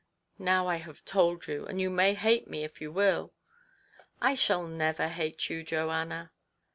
Now 0.39 0.65
I 0.65 0.77
have 0.77 1.05
told 1.05 1.45
you, 1.45 1.63
and 1.67 1.79
you 1.79 1.91
may 1.91 2.15
hate 2.15 2.47
me 2.47 2.63
if 2.63 2.81
you 2.81 2.91
will!"" 2.91 3.33
I 4.29 4.33
shall 4.33 4.65
never 4.65 5.07
hate 5.07 5.47
you, 5.51 5.63
Joanna." 5.63 6.31